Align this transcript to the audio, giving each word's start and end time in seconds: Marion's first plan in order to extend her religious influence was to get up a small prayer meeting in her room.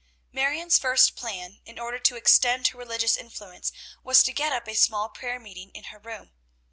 Marion's 0.31 0.79
first 0.79 1.15
plan 1.15 1.61
in 1.63 1.77
order 1.77 1.99
to 1.99 2.15
extend 2.15 2.69
her 2.69 2.77
religious 2.79 3.15
influence 3.17 3.71
was 4.03 4.23
to 4.23 4.33
get 4.33 4.51
up 4.51 4.67
a 4.67 4.73
small 4.73 5.09
prayer 5.09 5.39
meeting 5.39 5.69
in 5.75 5.83
her 5.93 5.99
room. 5.99 6.31